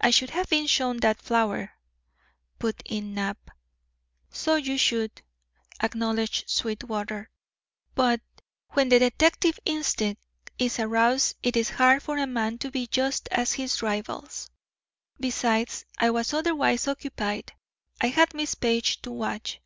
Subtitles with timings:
[0.00, 1.72] "I should have been shown that flower,"
[2.58, 3.50] put in Knapp.
[4.30, 5.20] "So you should,"
[5.82, 7.28] acknowledged Sweetwater,
[7.94, 8.22] "but
[8.70, 10.22] when the detective instinct
[10.58, 14.50] is aroused it is hard for a man to be just to his rivals;
[15.18, 17.52] besides, I was otherwise occupied.
[18.00, 19.60] I had Miss Page to watch.